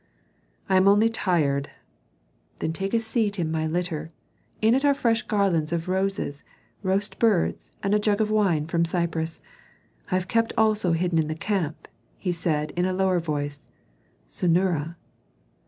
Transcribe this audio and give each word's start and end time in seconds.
"I 0.67 0.77
am 0.77 0.87
only 0.87 1.09
tired." 1.09 1.69
"Then 2.57 2.73
take 2.73 2.95
a 2.95 2.99
seat 2.99 3.37
in 3.37 3.51
my 3.51 3.67
litter. 3.67 4.11
In 4.59 4.73
it 4.73 4.83
are 4.83 4.95
fresh 4.95 5.21
garlands 5.21 5.71
of 5.71 5.87
roses, 5.87 6.43
roast 6.81 7.19
birds, 7.19 7.71
and 7.83 7.93
a 7.93 7.99
jug 7.99 8.19
of 8.19 8.31
wine 8.31 8.65
from 8.65 8.83
Cyprus. 8.83 9.41
I 10.09 10.15
have 10.15 10.27
kept 10.27 10.53
also 10.57 10.93
hidden 10.93 11.19
in 11.19 11.27
the 11.27 11.35
camp," 11.35 11.87
added 12.25 12.67
he 12.73 12.79
in 12.79 12.85
a 12.87 12.93
lower 12.93 13.19
voice, 13.19 13.59
"Senura." 14.27 14.95